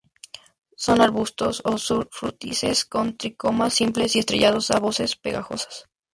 [0.83, 5.75] Son arbustos o sufrútices, con tricomas simples y estrellados, a veces pegajosos.